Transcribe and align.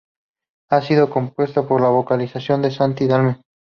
Ha 0.71 0.81
sido 0.81 1.11
compuesta 1.11 1.67
por 1.67 1.79
el 1.81 1.85
vocalista, 1.89 2.39
Santi 2.71 3.05
Balmes. 3.05 3.37